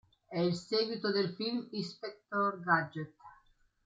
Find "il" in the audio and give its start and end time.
0.39-0.55